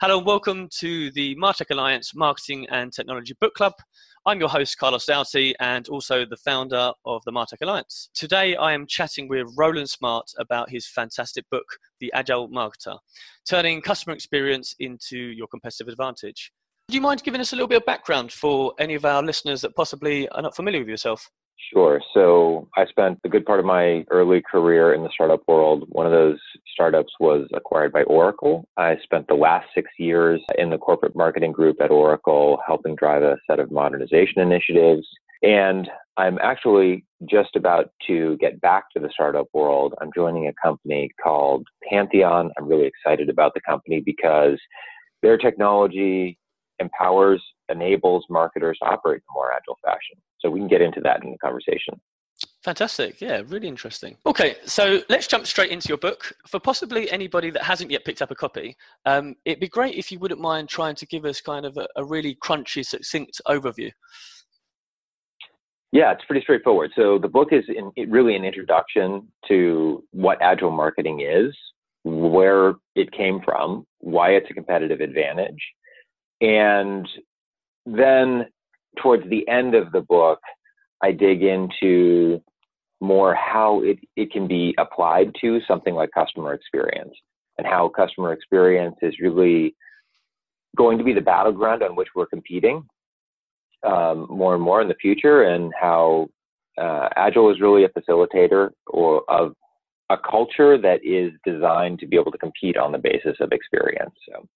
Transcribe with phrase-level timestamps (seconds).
[0.00, 3.74] Hello, and welcome to the Martech Alliance Marketing and Technology Book Club.
[4.24, 8.08] I'm your host, Carlos Doughty, and also the founder of the Martech Alliance.
[8.14, 11.66] Today, I am chatting with Roland Smart about his fantastic book,
[12.00, 12.96] The Agile Marketer,
[13.46, 16.50] turning customer experience into your competitive advantage.
[16.88, 19.60] Do you mind giving us a little bit of background for any of our listeners
[19.60, 21.28] that possibly are not familiar with yourself?
[21.72, 22.00] Sure.
[22.14, 25.84] So I spent a good part of my early career in the startup world.
[25.90, 26.38] One of those
[26.72, 28.66] startups was acquired by Oracle.
[28.76, 33.22] I spent the last six years in the corporate marketing group at Oracle, helping drive
[33.22, 35.06] a set of modernization initiatives.
[35.42, 39.94] And I'm actually just about to get back to the startup world.
[40.00, 42.50] I'm joining a company called Pantheon.
[42.58, 44.58] I'm really excited about the company because
[45.22, 46.38] their technology
[46.78, 50.16] empowers, enables marketers to operate in a more agile fashion.
[50.40, 52.00] So we can get into that in the conversation.
[52.64, 53.20] Fantastic.
[53.20, 54.16] Yeah, really interesting.
[54.26, 56.32] Okay, so let's jump straight into your book.
[56.46, 60.10] For possibly anybody that hasn't yet picked up a copy, um, it'd be great if
[60.10, 63.90] you wouldn't mind trying to give us kind of a, a really crunchy, succinct overview.
[65.92, 66.92] Yeah, it's pretty straightforward.
[66.94, 71.54] So the book is in, really an introduction to what agile marketing is,
[72.04, 75.60] where it came from, why it's a competitive advantage,
[76.40, 77.06] and
[77.96, 78.46] then
[79.02, 80.40] towards the end of the book,
[81.02, 82.42] I dig into
[83.00, 87.14] more how it, it can be applied to something like customer experience
[87.58, 89.74] and how customer experience is really
[90.76, 92.84] going to be the battleground on which we're competing
[93.86, 96.28] um, more and more in the future and how
[96.78, 99.54] uh, agile is really a facilitator or of
[100.10, 104.14] a culture that is designed to be able to compete on the basis of experience.
[104.28, 104.46] So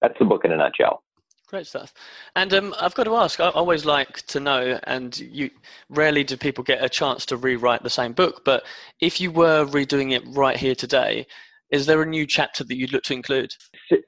[0.00, 1.02] that's the book in a nutshell
[1.50, 1.92] Great stuff.
[2.36, 5.50] And um, I've got to ask, I always like to know, and you
[5.88, 8.62] rarely do people get a chance to rewrite the same book, but
[9.00, 11.26] if you were redoing it right here today,
[11.72, 13.52] is there a new chapter that you'd look to include?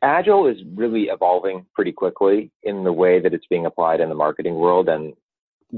[0.03, 4.15] Agile is really evolving pretty quickly in the way that it's being applied in the
[4.15, 4.89] marketing world.
[4.89, 5.13] And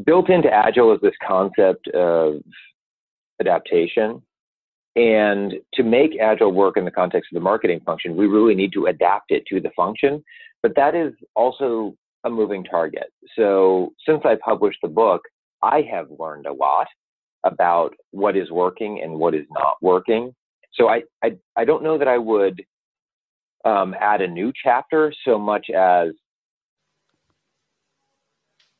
[0.04, 2.42] built into Agile is this concept of
[3.40, 4.20] adaptation.
[4.96, 8.74] And to make Agile work in the context of the marketing function, we really need
[8.74, 10.22] to adapt it to the function
[10.64, 11.94] but that is also
[12.24, 13.12] a moving target.
[13.36, 15.20] So since I published the book,
[15.62, 16.86] I have learned a lot
[17.44, 20.34] about what is working and what is not working.
[20.72, 22.64] So I, I, I don't know that I would
[23.66, 26.12] um, add a new chapter so much as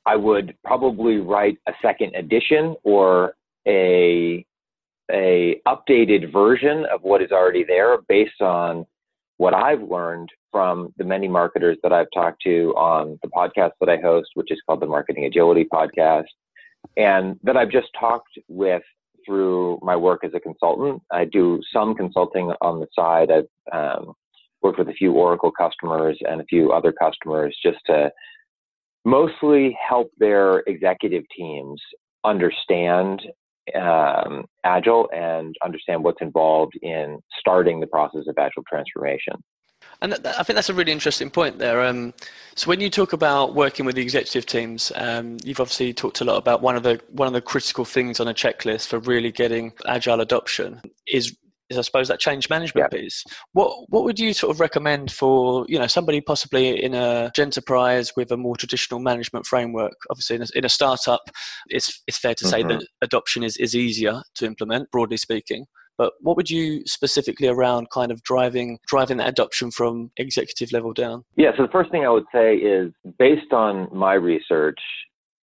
[0.07, 3.35] I would probably write a second edition or
[3.69, 4.47] a
[5.11, 8.87] a updated version of what is already there based on
[9.37, 13.89] what I've learned from the many marketers that I've talked to on the podcast that
[13.89, 16.27] I host, which is called the Marketing Agility Podcast,
[16.97, 18.83] and that I've just talked with
[19.27, 21.03] through my work as a consultant.
[21.11, 23.31] I do some consulting on the side.
[23.31, 24.15] I've um,
[24.63, 28.11] worked with a few Oracle customers and a few other customers just to
[29.05, 31.81] mostly help their executive teams
[32.25, 33.23] understand
[33.75, 39.35] um, agile and understand what's involved in starting the process of agile transformation.
[40.01, 41.83] And I think that's a really interesting point there.
[41.83, 42.15] Um,
[42.57, 46.25] so when you talk about working with the executive teams, um, you've obviously talked a
[46.25, 49.31] lot about one of the one of the critical things on a checklist for really
[49.31, 51.37] getting agile adoption is
[51.71, 52.99] is I suppose that change management yeah.
[52.99, 53.25] piece.
[53.53, 58.13] What what would you sort of recommend for you know somebody possibly in a enterprise
[58.17, 59.95] with a more traditional management framework?
[60.11, 61.23] Obviously, in a, in a startup,
[61.69, 62.79] it's it's fair to say mm-hmm.
[62.79, 65.67] that adoption is is easier to implement, broadly speaking.
[65.97, 70.93] But what would you specifically around kind of driving driving that adoption from executive level
[70.93, 71.25] down?
[71.37, 74.81] Yeah, so the first thing I would say is based on my research,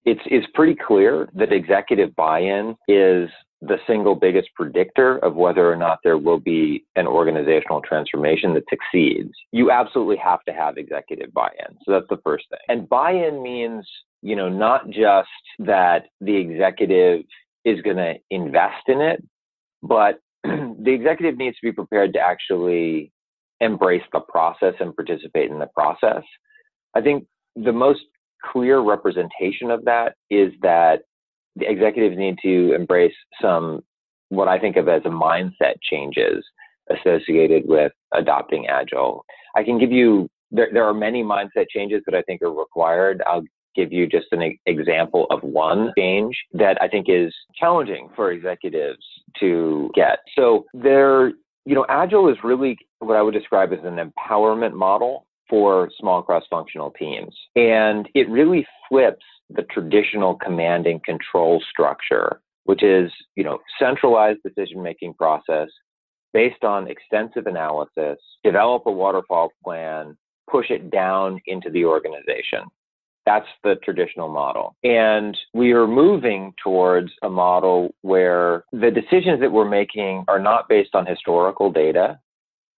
[0.05, 3.31] it's it's pretty clear that executive buy-in is
[3.63, 8.65] the single biggest predictor of whether or not there will be an organizational transformation that
[8.71, 9.33] succeeds.
[9.53, 11.77] You absolutely have to have executive buy-in.
[11.85, 12.61] So that's the first thing.
[12.69, 13.87] And buy-in means,
[14.23, 15.29] you know, not just
[15.59, 17.23] that the executive
[17.67, 19.23] is going to invest in it,
[19.83, 23.13] but the executive needs to be prepared to actually
[23.61, 26.23] embrace the process and participate in the process.
[26.95, 28.01] I think the most
[28.43, 31.03] clear representation of that is that
[31.59, 33.81] executives need to embrace some
[34.29, 36.45] what I think of as a mindset changes
[36.91, 39.25] associated with adopting agile.
[39.57, 43.23] I can give you there, there are many mindset changes that I think are required.
[43.27, 43.45] I'll
[43.75, 49.05] give you just an example of one change that I think is challenging for executives
[49.39, 50.19] to get.
[50.37, 51.29] So there,
[51.65, 56.23] you know, Agile is really what I would describe as an empowerment model for small
[56.23, 57.37] cross-functional teams.
[57.57, 64.41] And it really flips the traditional command and control structure, which is, you know, centralized
[64.45, 65.69] decision-making process
[66.33, 70.17] based on extensive analysis, develop a waterfall plan,
[70.49, 72.61] push it down into the organization.
[73.27, 74.77] That's the traditional model.
[74.83, 80.69] And we are moving towards a model where the decisions that we're making are not
[80.69, 82.19] based on historical data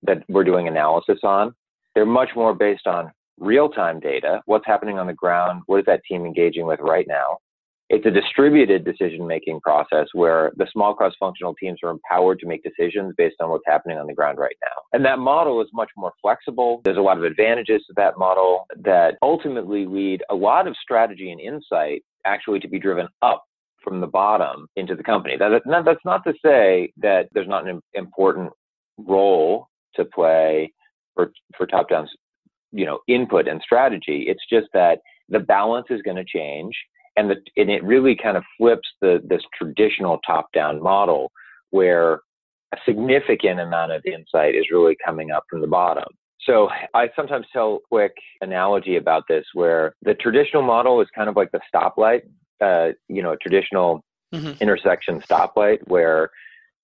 [0.03, 1.55] that we're doing analysis on.
[1.95, 4.41] They're much more based on real time data.
[4.47, 5.63] What's happening on the ground?
[5.67, 7.39] What is that team engaging with right now?
[7.89, 12.47] It's a distributed decision making process where the small cross functional teams are empowered to
[12.47, 14.73] make decisions based on what's happening on the ground right now.
[14.95, 16.81] And that model is much more flexible.
[16.85, 21.33] There's a lot of advantages to that model that ultimately lead a lot of strategy
[21.33, 23.45] and insight actually to be driven up
[23.85, 25.37] from the bottom into the company.
[25.37, 28.53] That, that's not to say that there's not an important
[28.97, 29.67] role
[29.97, 30.73] to play
[31.15, 32.09] for, for top down
[32.73, 34.99] you know input and strategy it's just that
[35.29, 36.75] the balance is going to change
[37.17, 41.31] and the and it really kind of flips the this traditional top down model
[41.71, 42.21] where
[42.73, 46.09] a significant amount of insight is really coming up from the bottom
[46.45, 51.29] so I sometimes tell a quick analogy about this where the traditional model is kind
[51.29, 52.23] of like the stoplight,
[52.61, 54.03] uh, you know, a traditional
[54.35, 54.61] mm-hmm.
[54.61, 56.31] intersection stoplight where,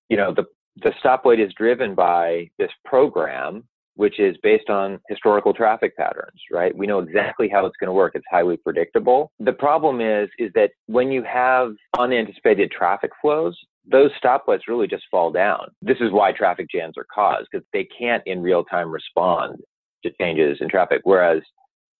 [0.08, 0.44] you know, the,
[0.82, 3.64] the stoplight is driven by this program
[3.99, 6.73] which is based on historical traffic patterns, right?
[6.77, 8.12] We know exactly how it's going to work.
[8.15, 9.33] It's highly predictable.
[9.41, 13.59] The problem is, is that when you have unanticipated traffic flows,
[13.91, 15.71] those stoplights really just fall down.
[15.83, 19.56] This is why traffic jams are caused because they can't in real time respond
[20.05, 21.01] to changes in traffic.
[21.03, 21.43] Whereas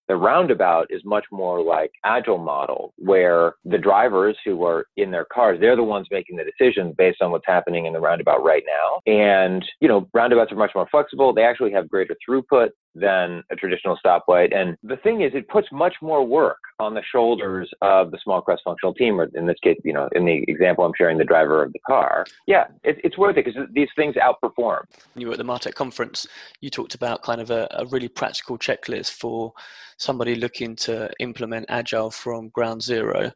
[0.09, 5.27] the roundabout is much more like agile model where the drivers who are in their
[5.33, 8.63] cars, they're the ones making the decisions based on what's happening in the roundabout right
[8.67, 9.13] now.
[9.13, 11.33] And, you know, roundabouts are much more flexible.
[11.35, 14.55] They actually have greater throughput than a traditional stoplight.
[14.57, 18.41] And the thing is, it puts much more work on the shoulders of the small
[18.41, 21.25] cross functional team, or in this case, you know, in the example I'm sharing, the
[21.25, 22.25] driver of the car.
[22.47, 24.83] Yeah, it, it's worth it because these things outperform.
[25.15, 26.27] You were at the Martech conference,
[26.61, 29.53] you talked about kind of a, a really practical checklist for
[29.99, 33.33] somebody looking to implement Agile from ground zero.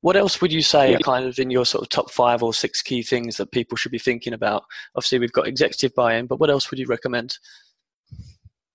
[0.00, 0.98] What else would you say yeah.
[0.98, 3.92] kind of in your sort of top five or six key things that people should
[3.92, 4.64] be thinking about?
[4.94, 7.36] Obviously, we've got executive buy in, but what else would you recommend?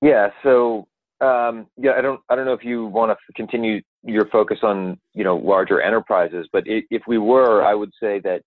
[0.02, 0.88] Yeah, so
[1.22, 4.98] um, yeah, I don't I don't know if you want to continue your focus on
[5.14, 8.42] you know larger enterprises, but it, if we were, I would say that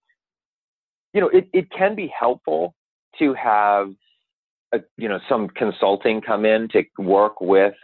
[1.12, 2.74] you know it, it can be helpful
[3.18, 3.92] to have
[4.72, 7.74] a, you know some consulting come in to work with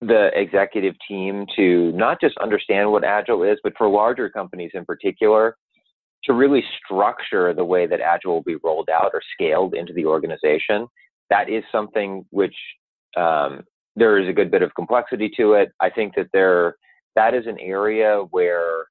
[0.00, 4.84] the executive team to not just understand what agile is, but for larger companies in
[4.84, 5.56] particular,
[6.24, 10.04] to really structure the way that agile will be rolled out or scaled into the
[10.04, 10.86] organization.
[11.30, 12.56] That is something which
[13.16, 13.64] um,
[13.96, 15.72] there is a good bit of complexity to it.
[15.80, 16.76] I think that there
[17.14, 18.86] that is an area where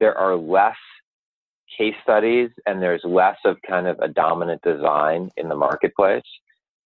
[0.00, 0.76] there are less
[1.76, 6.24] case studies and there's less of kind of a dominant design in the marketplace.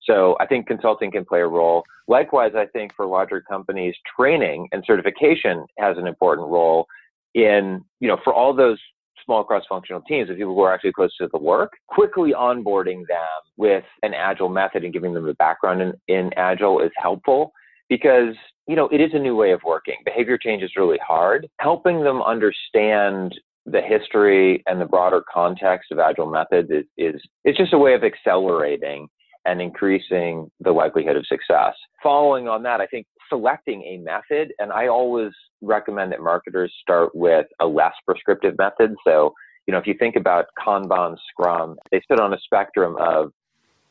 [0.02, 1.84] So I think consulting can play a role.
[2.10, 6.88] Likewise, I think for larger companies, training and certification has an important role
[7.34, 8.80] in, you know, for all those
[9.26, 13.42] small cross-functional teams of people who are actually close to the work, quickly onboarding them
[13.58, 17.52] with an agile method and giving them the background in, in agile is helpful
[17.90, 18.36] because
[18.68, 19.96] you know it is a new way of working.
[20.06, 21.48] Behavior change is really hard.
[21.60, 23.34] Helping them understand
[23.66, 27.94] the history and the broader context of agile methods is, is it's just a way
[27.94, 29.08] of accelerating
[29.46, 31.74] and increasing the likelihood of success.
[32.02, 37.16] Following on that, I think selecting a method, and I always recommend that marketers start
[37.16, 38.96] with a less prescriptive method.
[39.06, 39.34] So,
[39.68, 43.32] you know, if you think about Kanban, Scrum, they sit on a spectrum of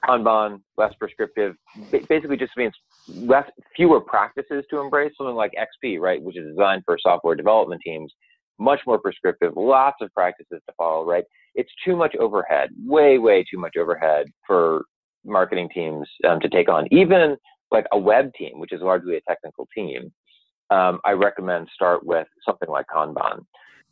[0.04, 1.54] Kanban, less prescriptive,
[2.08, 2.74] basically just means
[3.08, 5.12] less, fewer practices to embrace.
[5.16, 8.12] Something like XP, right, which is designed for software development teams,
[8.58, 11.24] much more prescriptive, lots of practices to follow, right?
[11.54, 14.84] It's too much overhead, way, way too much overhead for
[15.24, 16.88] marketing teams um, to take on.
[16.90, 17.36] Even
[17.72, 20.12] like a web team, which is largely a technical team,
[20.70, 23.44] um, I recommend start with something like Kanban.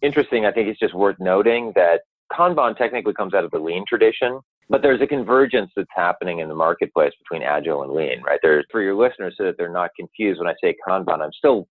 [0.02, 2.00] Interesting, I think it's just worth noting that
[2.32, 6.48] Kanban technically comes out of the lean tradition, but there's a convergence that's happening in
[6.48, 8.38] the marketplace between agile and lean, right?
[8.42, 11.66] There's for your listeners so that they're not confused when I say Kanban, I'm still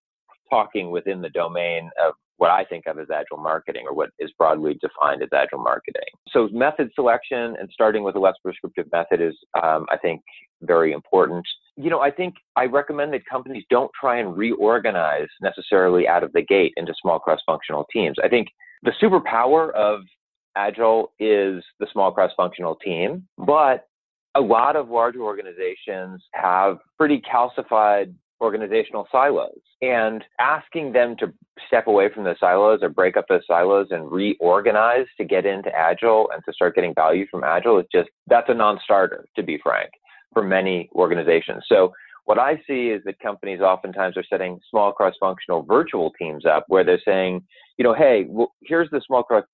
[0.50, 4.32] talking within the domain of what I think of as agile marketing or what is
[4.38, 6.08] broadly defined as agile marketing.
[6.30, 10.22] So method selection and starting with a less prescriptive method is, um, I think,
[10.62, 11.46] very important.
[11.82, 16.34] You know, I think I recommend that companies don't try and reorganize necessarily out of
[16.34, 18.18] the gate into small cross-functional teams.
[18.22, 18.50] I think
[18.84, 20.02] the superpower of
[20.58, 23.88] agile is the small cross-functional team, but
[24.36, 31.34] a lot of larger organizations have pretty calcified organizational silos and asking them to
[31.68, 35.70] step away from the silos or break up those silos and reorganize to get into
[35.76, 39.60] agile and to start getting value from agile is just that's a non-starter to be
[39.62, 39.90] frank
[40.34, 41.64] for many organizations.
[41.68, 41.94] So
[42.30, 46.84] What I see is that companies oftentimes are setting small cross-functional virtual teams up where
[46.84, 47.42] they're saying,
[47.80, 49.46] you know, hey, well, here's the small cross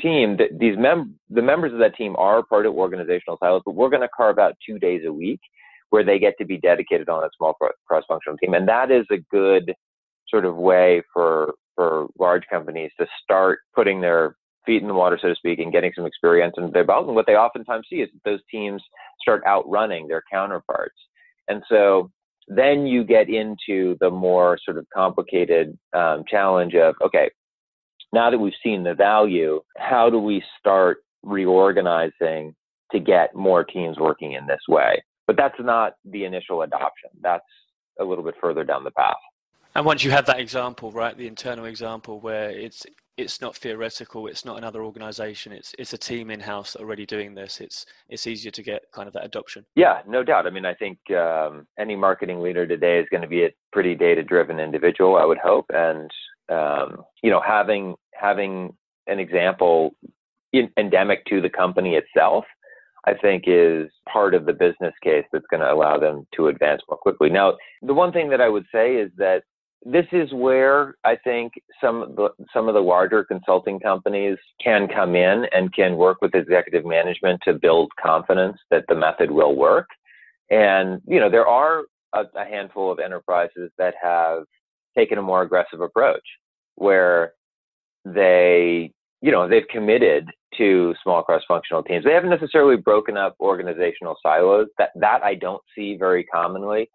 [0.00, 3.76] team that these mem- the members of that team are part of organizational silos, but
[3.76, 5.38] we're going to carve out two days a week
[5.90, 7.54] where they get to be dedicated on a small
[7.86, 9.72] cross-functional team, and that is a good
[10.28, 14.34] sort of way for for large companies to start putting their
[14.66, 17.06] feet in the water, so to speak, and getting some experience under their belt.
[17.06, 18.82] And what they oftentimes see is that those teams
[19.20, 20.96] start outrunning their counterparts.
[21.48, 22.10] And so
[22.48, 27.30] then you get into the more sort of complicated um, challenge of okay,
[28.12, 32.54] now that we've seen the value, how do we start reorganizing
[32.92, 35.02] to get more teams working in this way?
[35.26, 37.10] But that's not the initial adoption.
[37.20, 37.44] That's
[38.00, 39.14] a little bit further down the path.
[39.74, 42.84] And once you have that example, right, the internal example where it's
[43.20, 47.34] it's not theoretical, it's not another organization, it's it's a team in house already doing
[47.34, 47.60] this.
[47.60, 49.64] It's it's easier to get kind of that adoption.
[49.74, 50.46] Yeah, no doubt.
[50.46, 53.94] I mean, I think um, any marketing leader today is going to be a pretty
[53.94, 56.10] data driven individual, I would hope, and
[56.50, 59.92] um, you know, having having an example
[60.52, 62.44] in, endemic to the company itself
[63.06, 66.82] I think is part of the business case that's going to allow them to advance
[66.88, 67.30] more quickly.
[67.30, 69.42] Now, the one thing that I would say is that
[69.82, 74.88] this is where I think some of the, some of the larger consulting companies can
[74.88, 79.56] come in and can work with executive management to build confidence that the method will
[79.56, 79.88] work.
[80.50, 81.84] And you know, there are
[82.14, 84.42] a, a handful of enterprises that have
[84.96, 86.24] taken a more aggressive approach
[86.74, 87.32] where
[88.04, 92.04] they you know they've committed to small cross-functional teams.
[92.04, 94.66] They haven't necessarily broken up organizational silos.
[94.78, 96.90] That that I don't see very commonly,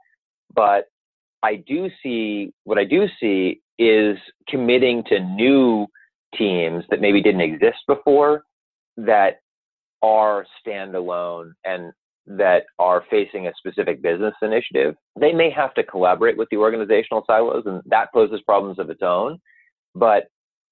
[0.54, 0.86] but
[1.46, 4.18] I do see what I do see is
[4.50, 5.86] committing to new
[6.36, 8.44] teams that maybe didn't exist before
[8.98, 9.42] that
[10.02, 11.94] are standalone and
[12.25, 14.96] that are facing a specific business initiative.
[15.20, 19.04] They may have to collaborate with the organizational silos and that poses problems of its
[19.04, 19.40] own.
[19.94, 20.24] But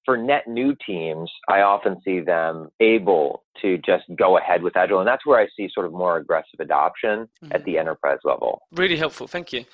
[0.04, 4.98] for net new teams, I often see them able to just go ahead with Agile.
[4.98, 7.52] And that's where I see sort of more aggressive adoption mm-hmm.
[7.52, 8.62] at the enterprise level.
[8.72, 9.26] Really helpful.
[9.26, 9.64] Thank you.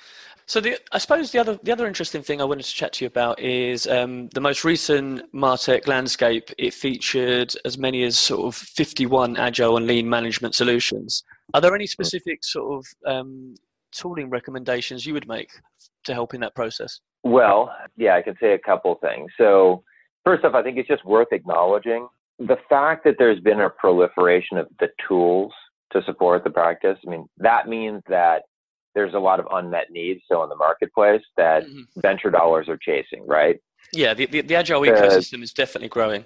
[0.51, 3.05] So the, I suppose the other the other interesting thing I wanted to chat to
[3.05, 6.49] you about is um, the most recent Martech landscape.
[6.57, 11.23] It featured as many as sort of 51 agile and lean management solutions.
[11.53, 13.55] Are there any specific sort of um,
[13.93, 15.51] tooling recommendations you would make
[16.03, 16.99] to help in that process?
[17.23, 19.31] Well, yeah, I can say a couple things.
[19.37, 19.85] So
[20.25, 24.57] first off, I think it's just worth acknowledging the fact that there's been a proliferation
[24.57, 25.53] of the tools
[25.93, 26.97] to support the practice.
[27.07, 28.41] I mean, that means that
[28.95, 31.99] there's a lot of unmet needs still in the marketplace that mm-hmm.
[31.99, 33.59] venture dollars are chasing, right?
[33.93, 36.25] Yeah, the, the, the agile ecosystem is definitely growing.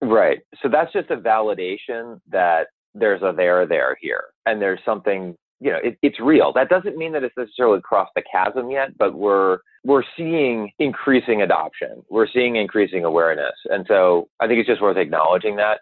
[0.00, 0.40] Right.
[0.62, 5.70] So that's just a validation that there's a there there here and there's something you
[5.70, 9.14] know it, it's real that doesn't mean that it's necessarily crossed the chasm yet but
[9.14, 14.82] we're we're seeing increasing adoption we're seeing increasing awareness and so i think it's just
[14.82, 15.80] worth acknowledging that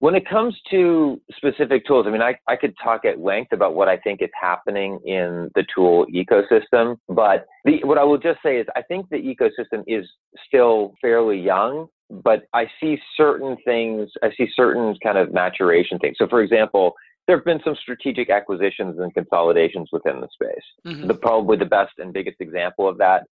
[0.00, 3.74] when it comes to specific tools, I mean, I, I could talk at length about
[3.74, 8.40] what I think is happening in the tool ecosystem, but the, what I will just
[8.44, 10.06] say is I think the ecosystem is
[10.46, 16.16] still fairly young, but I see certain things, I see certain kind of maturation things.
[16.18, 16.94] So, for example,
[17.26, 20.64] there have been some strategic acquisitions and consolidations within the space.
[20.86, 21.06] Mm-hmm.
[21.06, 23.24] The probably the best and biggest example of that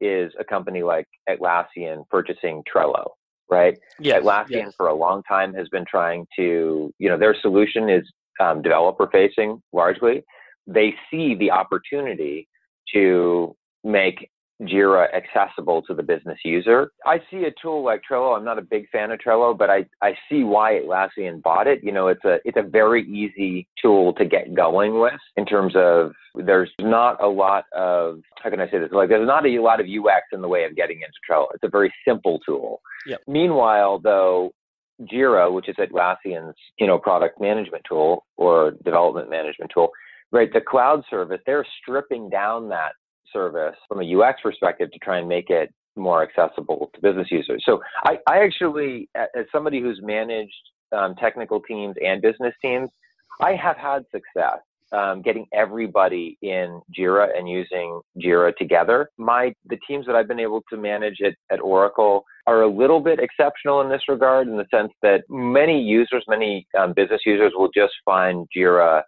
[0.00, 3.06] is a company like Atlassian purchasing Trello
[3.50, 3.78] right?
[3.98, 4.20] Yeah.
[4.20, 4.74] Atlassian yes.
[4.76, 8.04] for a long time has been trying to, you know, their solution is
[8.40, 10.22] um, developer facing largely.
[10.66, 12.48] They see the opportunity
[12.94, 14.30] to make
[14.62, 16.90] Jira accessible to the business user.
[17.06, 18.36] I see a tool like Trello.
[18.36, 21.82] I'm not a big fan of Trello, but I, I see why Atlassian bought it.
[21.82, 25.74] You know, it's a it's a very easy tool to get going with in terms
[25.76, 28.90] of there's not a lot of how can I say this?
[28.90, 31.46] Like there's not a lot of UX in the way of getting into Trello.
[31.54, 32.80] It's a very simple tool.
[33.06, 33.20] Yep.
[33.28, 34.52] Meanwhile, though,
[35.02, 39.90] Jira, which is Atlassian's you know product management tool or development management tool,
[40.32, 40.52] right?
[40.52, 42.92] The cloud service, they're stripping down that
[43.32, 47.62] service from a UX perspective to try and make it more accessible to business users.
[47.66, 50.52] So I, I actually, as somebody who's managed
[50.92, 52.88] um, technical teams and business teams,
[53.40, 54.60] I have had success
[54.92, 59.10] um, getting everybody in Jira and using Jira together.
[59.18, 63.00] My the teams that I've been able to manage at, at Oracle are a little
[63.00, 67.52] bit exceptional in this regard, in the sense that many users, many um, business users,
[67.54, 69.02] will just find Jira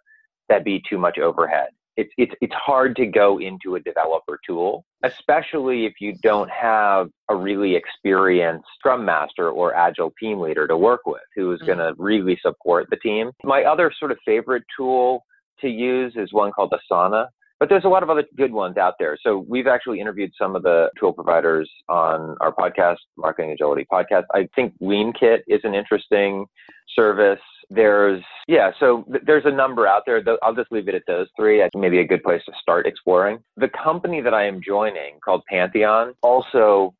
[0.49, 1.69] that be too much overhead
[2.01, 7.09] it's it's it's hard to go into a developer tool, especially if you don't have
[7.29, 11.67] a really experienced Scrum Master or Agile team leader to work with who is mm-hmm.
[11.67, 13.31] going to really support the team.
[13.43, 15.23] My other sort of favorite tool
[15.61, 17.27] to use is one called Asana.
[17.61, 19.19] But there's a lot of other good ones out there.
[19.21, 24.23] So we've actually interviewed some of the tool providers on our podcast, Marketing Agility podcast.
[24.33, 26.47] I think LeanKit is an interesting
[26.95, 27.39] service.
[27.69, 30.23] There's, yeah, so th- there's a number out there.
[30.41, 31.59] I'll just leave it at those three.
[31.59, 33.37] Think maybe a good place to start exploring.
[33.57, 36.95] The company that I am joining called Pantheon also,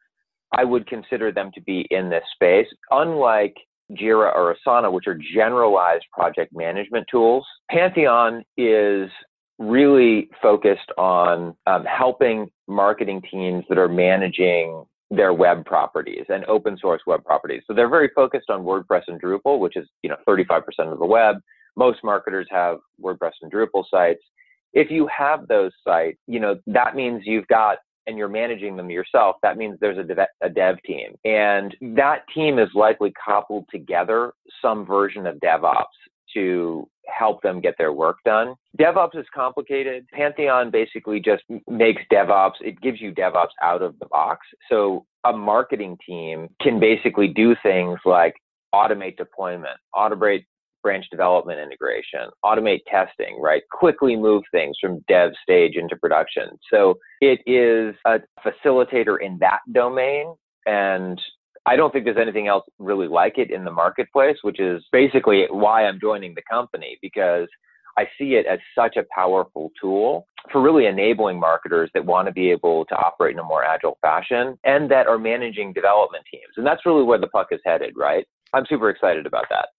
[0.55, 2.67] I would consider them to be in this space.
[2.91, 3.55] Unlike
[3.93, 9.09] Jira or Asana, which are generalized project management tools, Pantheon is
[9.61, 16.77] really focused on um, helping marketing teams that are managing their web properties and open
[16.79, 17.61] source web properties.
[17.67, 21.05] So they're very focused on WordPress and Drupal, which is, you know, 35% of the
[21.05, 21.35] web.
[21.75, 24.23] Most marketers have WordPress and Drupal sites.
[24.73, 27.77] If you have those sites, you know, that means you've got
[28.07, 31.13] and you're managing them yourself, that means there's a dev, a dev team.
[31.23, 35.83] And that team is likely coupled together some version of DevOps
[36.33, 38.55] to help them get their work done.
[38.79, 40.05] DevOps is complicated.
[40.13, 44.45] Pantheon basically just makes DevOps, it gives you DevOps out of the box.
[44.69, 48.33] So a marketing team can basically do things like
[48.73, 50.45] automate deployment, automate
[50.81, 53.61] branch development integration, automate testing, right?
[53.71, 56.50] Quickly move things from dev stage into production.
[56.71, 60.33] So it is a facilitator in that domain.
[60.65, 61.21] And
[61.65, 65.45] I don't think there's anything else really like it in the marketplace, which is basically
[65.49, 67.47] why I'm joining the company because
[67.97, 72.31] I see it as such a powerful tool for really enabling marketers that want to
[72.31, 76.53] be able to operate in a more agile fashion and that are managing development teams.
[76.57, 78.25] And that's really where the puck is headed, right?
[78.53, 79.69] I'm super excited about that.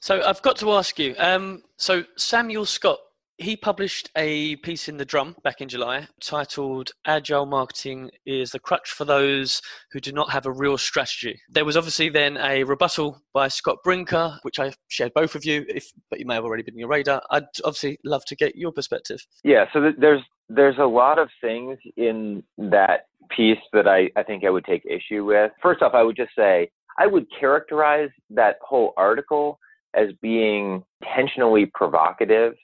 [0.00, 1.14] So I've got to ask you.
[1.18, 2.98] Um, so Samuel Scott
[3.40, 8.58] he published a piece in the Drum back in July titled Agile Marketing is the
[8.58, 11.40] Crutch for Those Who Do Not Have a Real Strategy.
[11.48, 15.64] There was obviously then a rebuttal by Scott Brinker, which I shared both of you,
[15.68, 17.22] if, but you may have already been in your radar.
[17.30, 19.24] I'd obviously love to get your perspective.
[19.42, 24.44] Yeah, so there's there's a lot of things in that piece that I, I think
[24.44, 25.52] I would take issue with.
[25.62, 29.58] First off, I would just say I would characterize that whole article
[29.94, 32.54] as being intentionally provocative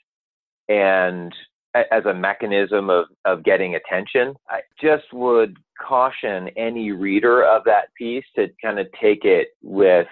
[0.69, 1.33] and
[1.93, 4.35] as a mechanism of, of getting attention.
[4.49, 10.07] I just would caution any reader of that piece to kind of take it with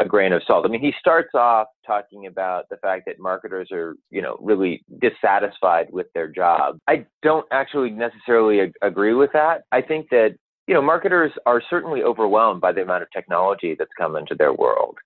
[0.00, 0.64] a grain of salt.
[0.64, 4.84] I mean, he starts off talking about the fact that marketers are, you know, really
[5.00, 6.78] dissatisfied with their job.
[6.88, 9.62] I don't actually necessarily ag- agree with that.
[9.70, 10.34] I think that,
[10.66, 14.52] you know, marketers are certainly overwhelmed by the amount of technology that's come into their
[14.52, 14.96] world.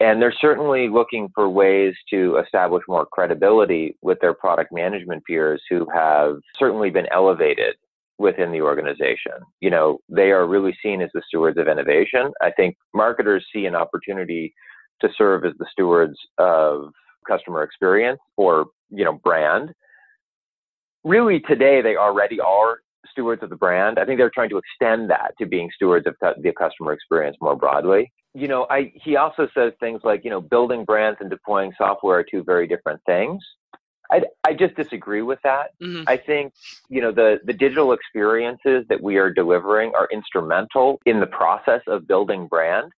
[0.00, 5.62] And they're certainly looking for ways to establish more credibility with their product management peers
[5.68, 7.74] who have certainly been elevated
[8.16, 9.32] within the organization.
[9.60, 12.32] You know, they are really seen as the stewards of innovation.
[12.40, 14.54] I think marketers see an opportunity
[15.02, 16.92] to serve as the stewards of
[17.28, 19.70] customer experience or, you know, brand.
[21.04, 22.78] Really today they already are
[23.10, 23.98] stewards of the brand.
[23.98, 27.56] I think they're trying to extend that to being stewards of the customer experience more
[27.56, 31.72] broadly you know, I he also says things like, you know, building brands and deploying
[31.76, 33.42] software are two very different things.
[34.12, 35.70] I, I just disagree with that.
[35.80, 36.02] Mm-hmm.
[36.08, 36.52] I think,
[36.88, 41.80] you know, the, the digital experiences that we are delivering are instrumental in the process
[41.86, 42.90] of building brand.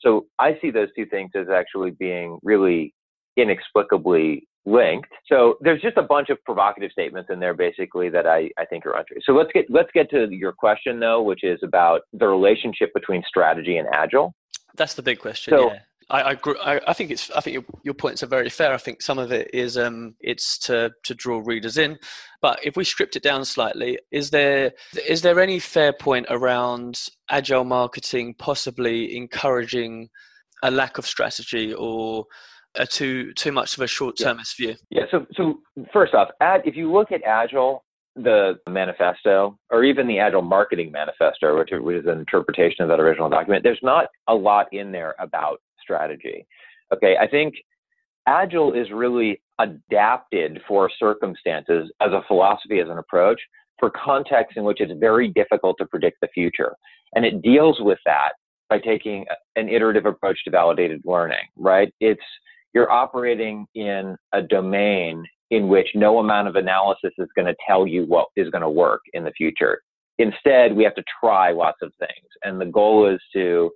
[0.00, 2.94] So I see those two things as actually being really
[3.36, 5.08] inexplicably linked.
[5.26, 8.84] So there's just a bunch of provocative statements in there basically that I, I think
[8.84, 9.18] are untrue.
[9.24, 13.22] So let's get let's get to your question though, which is about the relationship between
[13.26, 14.34] strategy and agile.
[14.76, 15.52] That's the big question.
[15.52, 15.78] So, yeah.
[16.10, 17.30] I, I, I, think it's.
[17.32, 18.72] I think your, your points are very fair.
[18.72, 21.98] I think some of it is um, it's to to draw readers in,
[22.40, 24.72] but if we stripped it down slightly, is there
[25.06, 26.98] is there any fair point around
[27.30, 30.08] agile marketing possibly encouraging
[30.62, 32.24] a lack of strategy or
[32.76, 34.66] a too too much of a short termist yeah.
[34.68, 34.76] view?
[34.90, 35.02] Yeah.
[35.10, 35.60] So so
[35.92, 37.84] first off, ad, if you look at agile,
[38.22, 43.28] the manifesto or even the agile marketing manifesto which, is an interpretation of that original
[43.28, 43.62] document.
[43.62, 46.46] There's not a lot in there about strategy.
[46.92, 47.54] Okay i think
[48.26, 53.40] agile is really adapted for circumstances as a philosophy as an approach
[53.78, 56.74] for contexts in which it's very difficult to predict the future.
[57.14, 58.32] And it deals with that
[58.68, 59.24] by taking
[59.56, 61.92] an iterative approach to validated learning right?
[62.00, 62.20] It's
[62.74, 67.86] you're operating in a domain in which no amount of analysis is going to tell
[67.86, 69.80] you what is going to work in the future.
[70.18, 72.28] Instead, we have to try lots of things.
[72.42, 73.70] And the goal is to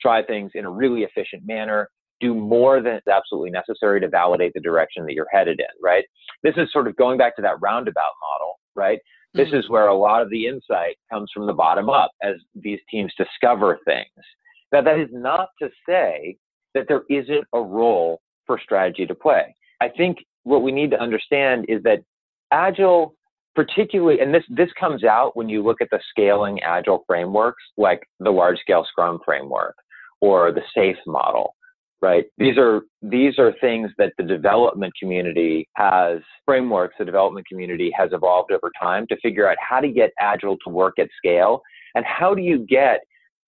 [0.00, 1.88] try things in a really efficient manner,
[2.20, 6.04] do more than is absolutely necessary to validate the direction that you're headed in, right?
[6.42, 8.98] This is sort of going back to that roundabout model, right?
[8.98, 9.38] Mm-hmm.
[9.38, 12.78] This is where a lot of the insight comes from the bottom up as these
[12.90, 14.06] teams discover things.
[14.72, 16.36] Now, that is not to say
[16.74, 19.54] that there isn't a role for strategy to play.
[19.80, 22.02] I think what we need to understand is that
[22.52, 23.14] agile
[23.56, 28.00] particularly, and this, this comes out when you look at the scaling agile frameworks like
[28.20, 29.74] the large scale scrum framework
[30.20, 31.54] or the SAFe model
[32.02, 32.24] right?
[32.38, 36.94] These are these are things that the development community has frameworks.
[36.98, 40.70] The development community has evolved over time to figure out how to get agile to
[40.70, 41.60] work at scale,
[41.94, 43.00] and how do you get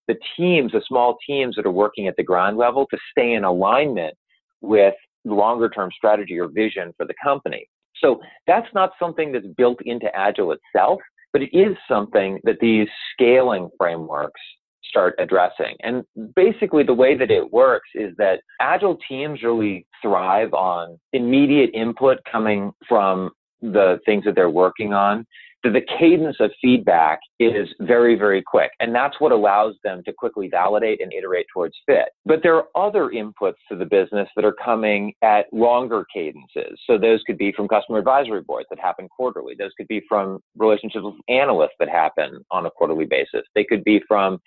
[0.09, 3.45] the teams, the small teams that are working at the ground level, to stay in
[3.45, 4.15] alignment
[4.61, 7.67] with longer term strategy or vision for the company.
[7.97, 11.01] So that's not something that's built into Agile itself,
[11.33, 14.41] but it is something that these scaling frameworks
[14.85, 15.75] start addressing.
[15.83, 16.05] And
[16.37, 22.19] basically, the way that it works is that agile teams really thrive on immediate input
[22.31, 23.31] coming from
[23.63, 25.25] the things that they're working on.
[25.65, 28.73] The cadence of feedback is very, very quick.
[28.81, 32.09] And that's what allows them to quickly validate and iterate towards fit.
[32.27, 36.79] But there are other inputs to the business that are coming at longer cadences.
[36.87, 39.55] So those could be from customer advisory boards that happen quarterly.
[39.57, 43.43] Those could be from relationships with analysts that happen on a quarterly basis.
[43.55, 44.41] They could be from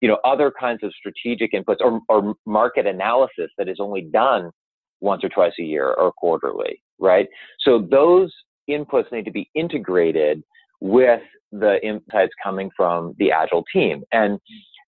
[0.00, 4.50] you know, other kinds of strategic inputs or, or market analysis that is only done
[5.00, 7.28] once or twice a year or quarterly, right?
[7.60, 8.32] So those
[8.68, 10.42] inputs need to be integrated
[10.82, 14.02] with the insights coming from the agile team.
[14.12, 14.40] And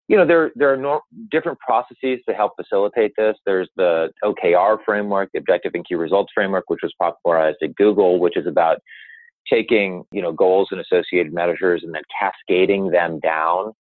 [0.08, 3.36] you know, there there are no, different processes to help facilitate this.
[3.46, 8.18] There's the OKR framework, the Objective and Key Results framework, which was popularized at Google,
[8.18, 8.78] which is about
[9.50, 13.72] taking you know goals and associated measures and then cascading them down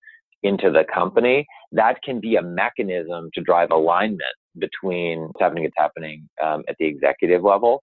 [0.43, 4.21] into the company, that can be a mechanism to drive alignment
[4.59, 7.81] between what's happening it's happening um, at the executive level.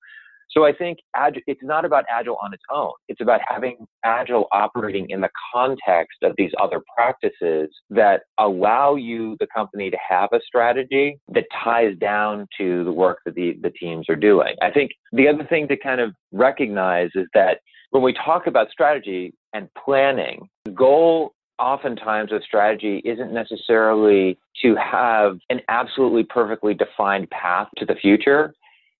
[0.50, 0.98] So I think
[1.46, 2.92] it's not about Agile on its own.
[3.08, 9.36] It's about having Agile operating in the context of these other practices that allow you,
[9.38, 13.70] the company, to have a strategy that ties down to the work that the, the
[13.70, 14.54] teams are doing.
[14.60, 17.58] I think the other thing to kind of recognize is that
[17.90, 24.74] when we talk about strategy and planning, the goal oftentimes a strategy isn't necessarily to
[24.76, 28.52] have an absolutely perfectly defined path to the future.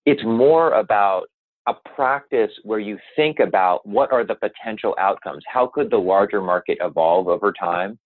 [0.07, 1.29] It's more about
[1.67, 5.45] a practice where you think about what are the potential outcomes?
[5.47, 7.99] How could the larger market evolve over time?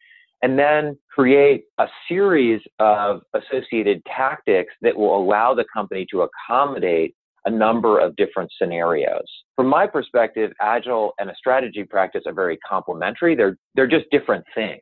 [0.42, 7.14] And then create a series of associated tactics that will allow the company to accommodate
[7.46, 9.24] a number of different scenarios.
[9.56, 13.34] From my perspective, agile and a strategy practice are very complementary.
[13.34, 14.80] They're they're just different things.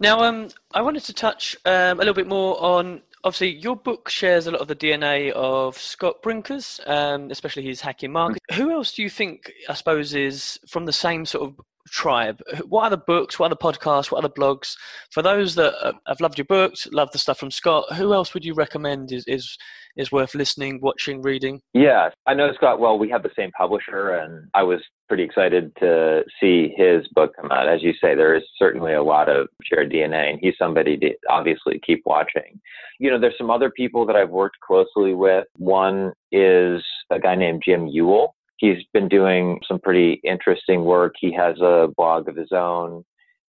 [0.00, 3.02] Now, um, I wanted to touch um, a little bit more on.
[3.26, 7.80] Obviously, your book shares a lot of the DNA of Scott Brinker's, um, especially his
[7.80, 8.40] hacking market.
[8.52, 12.40] Who else do you think, I suppose, is from the same sort of tribe?
[12.68, 14.76] What other books, what other podcasts, what other blogs?
[15.10, 15.74] For those that
[16.06, 19.24] have loved your books, love the stuff from Scott, who else would you recommend is,
[19.26, 19.58] is,
[19.96, 21.60] is worth listening, watching, reading?
[21.74, 22.96] Yeah, I know Scott well.
[22.96, 27.50] We have the same publisher, and I was pretty excited to see his book come
[27.50, 27.68] out.
[27.68, 31.14] As you say, there is certainly a lot of shared DNA, and he's somebody to
[31.30, 32.60] obviously keep watching.
[32.98, 35.44] You know, there's some other people that I've worked closely with.
[35.56, 41.14] One is a guy named Jim Ewel he's been doing some pretty interesting work.
[41.18, 43.04] He has a blog of his own.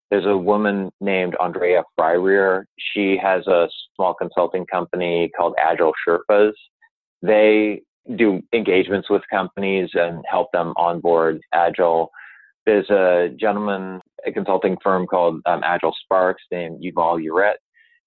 [0.09, 2.63] There's a woman named Andrea Fryrear.
[2.93, 6.53] She has a small consulting company called Agile Sherpas.
[7.21, 7.81] They
[8.15, 12.09] do engagements with companies and help them onboard Agile.
[12.65, 17.55] There's a gentleman, a consulting firm called um, Agile Sparks named Yuval Yeret.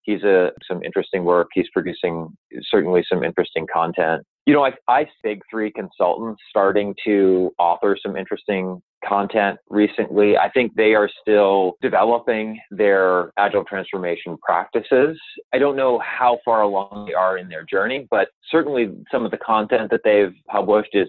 [0.02, 1.48] He's a some interesting work.
[1.52, 2.28] He's producing
[2.70, 8.16] certainly some interesting content you know, I, I big three consultants starting to author some
[8.16, 10.36] interesting content recently.
[10.36, 15.18] I think they are still developing their agile transformation practices.
[15.52, 19.30] I don't know how far along they are in their journey, but certainly some of
[19.30, 21.08] the content that they've published is,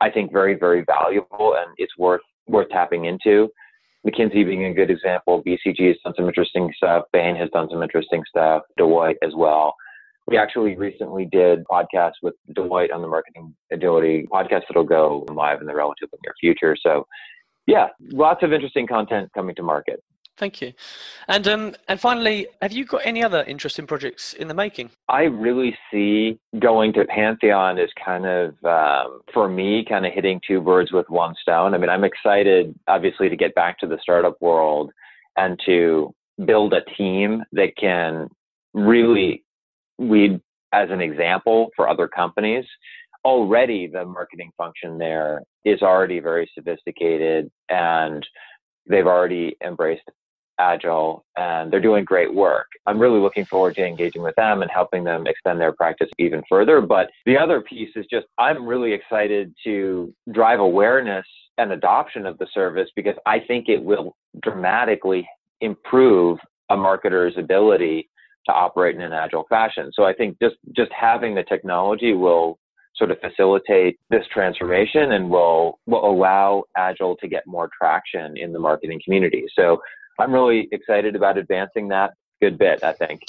[0.00, 3.48] I think, very, very valuable and it's worth worth tapping into.
[4.06, 7.04] McKinsey being a good example, BCG has done some interesting stuff.
[7.12, 8.62] Bain has done some interesting stuff.
[8.78, 9.74] Deloitte as well.
[10.26, 15.60] We actually recently did podcasts with Deloitte on the marketing agility podcast that'll go live
[15.60, 16.76] in the relatively near future.
[16.80, 17.06] So,
[17.66, 20.02] yeah, lots of interesting content coming to market.
[20.36, 20.72] Thank you.
[21.28, 24.90] And um, and finally, have you got any other interesting projects in the making?
[25.08, 30.40] I really see going to Pantheon as kind of um, for me, kind of hitting
[30.46, 31.72] two birds with one stone.
[31.72, 34.92] I mean, I'm excited, obviously, to get back to the startup world
[35.38, 38.28] and to build a team that can
[38.74, 39.42] really
[39.98, 40.40] we,
[40.72, 42.64] as an example for other companies,
[43.24, 48.24] already the marketing function there is already very sophisticated and
[48.88, 50.08] they've already embraced
[50.58, 52.68] Agile and they're doing great work.
[52.86, 56.42] I'm really looking forward to engaging with them and helping them extend their practice even
[56.48, 56.80] further.
[56.80, 61.26] But the other piece is just I'm really excited to drive awareness
[61.58, 65.28] and adoption of the service because I think it will dramatically
[65.60, 66.38] improve
[66.70, 68.08] a marketer's ability
[68.46, 69.90] to operate in an agile fashion.
[69.92, 72.58] So I think just just having the technology will
[72.96, 78.52] sort of facilitate this transformation and will will allow agile to get more traction in
[78.52, 79.44] the marketing community.
[79.54, 79.80] So
[80.18, 83.22] I'm really excited about advancing that good bit, I think.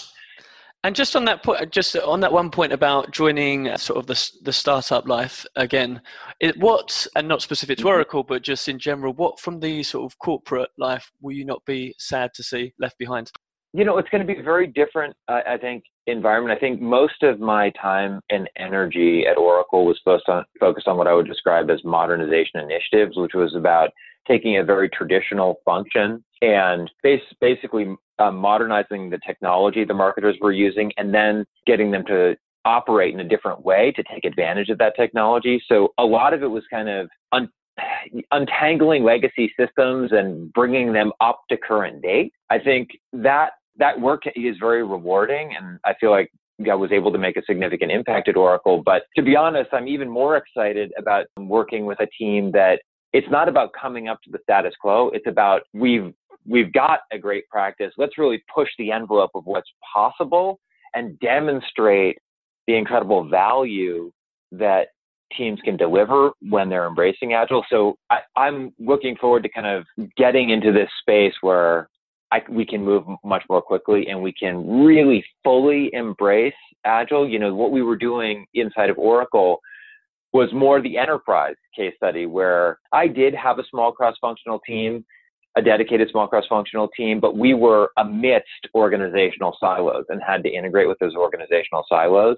[0.84, 4.32] And just on that point, just on that one point about joining sort of the
[4.44, 6.02] the startup life again,
[6.40, 7.90] it, what and not specific to mm-hmm.
[7.90, 11.66] Oracle, but just in general, what from the sort of corporate life will you not
[11.66, 13.32] be sad to see left behind?
[13.74, 16.58] You know, it's going to be a very different, uh, I think, environment.
[16.58, 20.98] I think most of my time and energy at Oracle was focused on focused on
[20.98, 23.90] what I would describe as modernization initiatives, which was about
[24.28, 30.52] taking a very traditional function and base, basically uh, modernizing the technology the marketers were
[30.52, 34.78] using and then getting them to operate in a different way to take advantage of
[34.78, 35.62] that technology.
[35.68, 37.50] So a lot of it was kind of un-
[38.32, 42.34] untangling legacy systems and bringing them up to current date.
[42.50, 46.32] I think that that work is very rewarding and I feel like
[46.70, 48.82] I was able to make a significant impact at Oracle.
[48.84, 52.80] But to be honest, I'm even more excited about working with a team that
[53.14, 55.10] it's not about coming up to the status quo.
[55.14, 56.14] It's about we've
[56.46, 57.94] we've got a great practice.
[57.98, 60.60] Let's really push the envelope of what's possible
[60.96, 62.18] and demonstrate
[62.66, 64.12] the incredible value
[64.52, 64.88] that
[65.36, 67.66] teams can deliver when they're embracing agile.
[67.70, 69.86] So I, am looking forward to kind of
[70.16, 71.90] getting into this space where
[72.32, 76.54] I, we can move much more quickly and we can really fully embrace
[76.86, 77.28] agile.
[77.28, 79.60] You know, what we were doing inside of Oracle
[80.34, 85.06] was more the enterprise case study where I did have a small cross-functional team,
[85.56, 90.88] a dedicated small cross-functional team, but we were amidst organizational silos and had to integrate
[90.88, 92.38] with those organizational silos.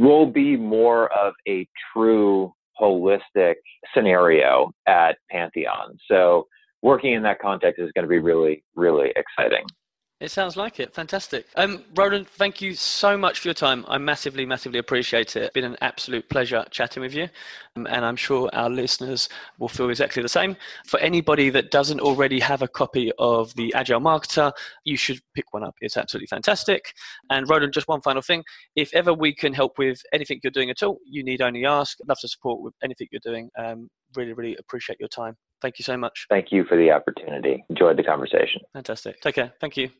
[0.00, 3.56] Will be more of a true holistic
[3.94, 5.98] scenario at Pantheon.
[6.08, 6.46] So
[6.80, 9.66] working in that context is going to be really, really exciting.
[10.20, 10.92] It sounds like it.
[10.92, 11.46] Fantastic.
[11.56, 13.86] Um, Roland, thank you so much for your time.
[13.88, 15.44] I massively, massively appreciate it.
[15.44, 17.28] It's been an absolute pleasure chatting with you.
[17.74, 20.58] Um, and I'm sure our listeners will feel exactly the same.
[20.86, 24.52] For anybody that doesn't already have a copy of the Agile Marketer,
[24.84, 25.74] you should pick one up.
[25.80, 26.92] It's absolutely fantastic.
[27.30, 28.44] And Roland, just one final thing.
[28.76, 31.96] If ever we can help with anything you're doing at all, you need only ask.
[32.06, 33.48] Love to support with anything you're doing.
[33.58, 35.36] Um, really, really appreciate your time.
[35.62, 36.26] Thank you so much.
[36.28, 37.64] Thank you for the opportunity.
[37.70, 38.60] Enjoyed the conversation.
[38.74, 39.20] Fantastic.
[39.22, 39.52] Take care.
[39.60, 39.90] Thank you.